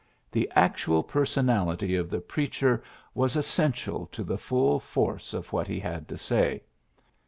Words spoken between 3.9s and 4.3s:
to